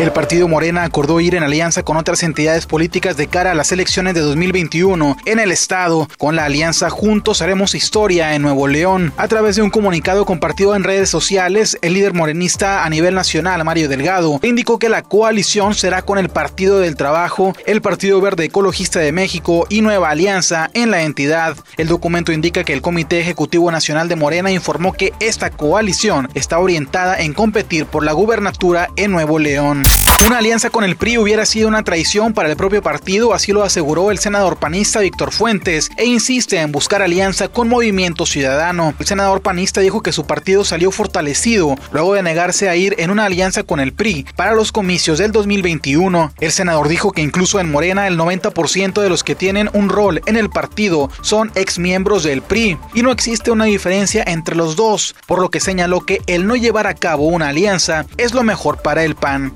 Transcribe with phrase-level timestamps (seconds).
[0.00, 3.70] El partido Morena acordó ir en alianza con otras entidades políticas de cara a las
[3.70, 6.08] elecciones de 2021 en el estado.
[6.18, 9.12] Con la alianza Juntos Haremos Historia en Nuevo León.
[9.16, 13.64] A través de un comunicado compartido en redes sociales, el líder morenista a nivel nacional,
[13.64, 18.46] Mario Delgado, indicó que la coalición será con el Partido del Trabajo, el Partido Verde
[18.46, 21.56] Ecologista de México y Nueva Alianza en la entidad.
[21.76, 26.58] El documento indica que el Comité Ejecutivo Nacional de Morena informó que esta coalición está
[26.58, 29.83] orientada en competir por la gubernatura en Nuevo León.
[30.26, 33.62] Una alianza con el PRI hubiera sido una traición para el propio partido, así lo
[33.62, 38.94] aseguró el senador panista Víctor Fuentes, e insiste en buscar alianza con Movimiento Ciudadano.
[38.98, 43.10] El senador panista dijo que su partido salió fortalecido luego de negarse a ir en
[43.10, 46.32] una alianza con el PRI para los comicios del 2021.
[46.40, 50.22] El senador dijo que incluso en Morena el 90% de los que tienen un rol
[50.24, 55.14] en el partido son exmiembros del PRI y no existe una diferencia entre los dos,
[55.26, 58.80] por lo que señaló que el no llevar a cabo una alianza es lo mejor
[58.80, 59.52] para el PAN.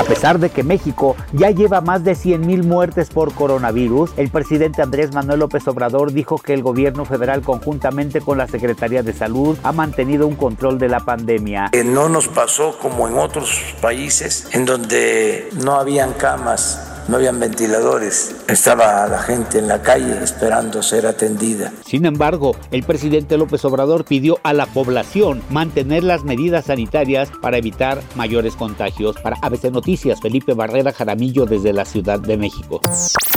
[0.00, 4.80] A pesar de que México ya lleva más de 100.000 muertes por coronavirus, el presidente
[4.80, 9.58] Andrés Manuel López Obrador dijo que el gobierno federal conjuntamente con la Secretaría de Salud
[9.62, 11.70] ha mantenido un control de la pandemia.
[11.84, 18.36] no nos pasó como en otros países en donde no habían camas no habían ventiladores,
[18.46, 21.72] estaba la gente en la calle esperando ser atendida.
[21.84, 27.58] Sin embargo, el presidente López Obrador pidió a la población mantener las medidas sanitarias para
[27.58, 29.16] evitar mayores contagios.
[29.22, 32.80] Para ABC Noticias, Felipe Barrera Jaramillo desde la Ciudad de México.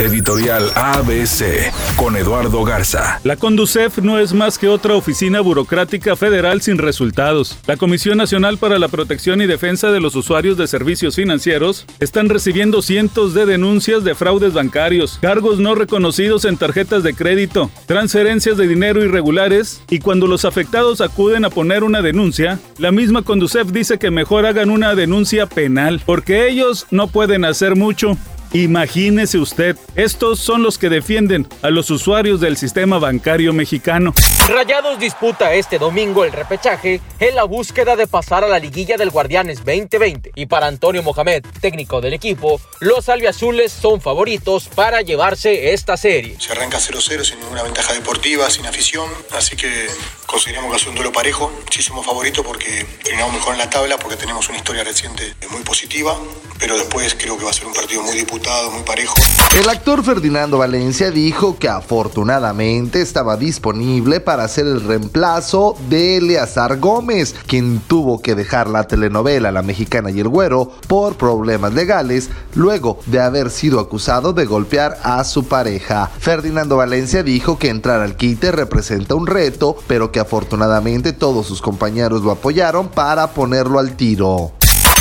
[0.00, 3.20] Editorial ABC con Eduardo Garza.
[3.22, 7.58] La Conducef no es más que otra oficina burocrática federal sin resultados.
[7.66, 12.30] La Comisión Nacional para la Protección y Defensa de los Usuarios de Servicios Financieros están
[12.30, 18.56] recibiendo cientos de denuncias de fraudes bancarios, cargos no reconocidos en tarjetas de crédito, transferencias
[18.56, 23.70] de dinero irregulares y cuando los afectados acuden a poner una denuncia, la misma Conducef
[23.70, 28.16] dice que mejor hagan una denuncia penal, porque ellos no pueden hacer mucho.
[28.52, 34.12] Imagínese usted, estos son los que defienden a los usuarios del sistema bancario mexicano.
[34.48, 39.10] Rayados disputa este domingo el repechaje en la búsqueda de pasar a la liguilla del
[39.10, 40.32] Guardianes 2020.
[40.34, 46.34] Y para Antonio Mohamed, técnico del equipo, los albiazules son favoritos para llevarse esta serie.
[46.40, 49.86] Se arranca 0-0 sin ninguna ventaja deportiva, sin afición, así que
[50.30, 51.50] consideramos que es un duelo parejo.
[51.70, 55.62] Sí somos favoritos porque terminamos mejor en la tabla, porque tenemos una historia reciente muy
[55.62, 56.16] positiva,
[56.58, 59.14] pero después creo que va a ser un partido muy disputado muy parejo.
[59.58, 66.78] El actor Ferdinando Valencia dijo que afortunadamente estaba disponible para hacer el reemplazo de Eleazar
[66.78, 72.30] Gómez, quien tuvo que dejar la telenovela La Mexicana y el Güero por problemas legales
[72.54, 76.10] luego de haber sido acusado de golpear a su pareja.
[76.20, 81.60] Ferdinando Valencia dijo que entrar al quite representa un reto, pero que afortunadamente todos sus
[81.60, 84.52] compañeros lo apoyaron para ponerlo al tiro.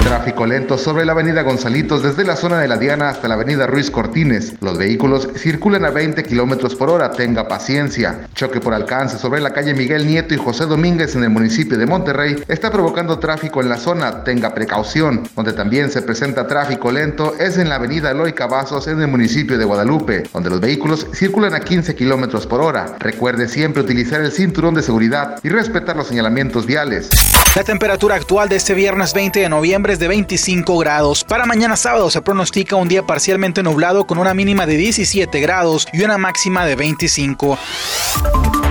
[0.00, 3.66] Tráfico lento sobre la avenida Gonzalitos desde la zona de la Diana hasta la avenida
[3.66, 4.54] Ruiz Cortines.
[4.60, 8.28] Los vehículos circulan a 20 kilómetros por hora, tenga paciencia.
[8.34, 11.86] Choque por alcance sobre la calle Miguel Nieto y José Domínguez en el municipio de
[11.86, 15.28] Monterrey está provocando tráfico en la zona, tenga precaución.
[15.36, 19.58] Donde también se presenta tráfico lento es en la avenida Eloy Cavazos en el municipio
[19.58, 22.96] de Guadalupe, donde los vehículos circulan a 15 kilómetros por hora.
[22.98, 27.10] Recuerde siempre utilizar el cinturón de seguridad y respetar los señalamientos viales.
[27.56, 31.24] La temperatura actual de este viernes 20 de noviembre de 25 grados.
[31.24, 35.86] Para mañana sábado se pronostica un día parcialmente nublado con una mínima de 17 grados
[35.92, 37.58] y una máxima de 25.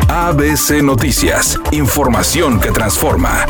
[0.08, 3.46] ABC Noticias, información que transforma.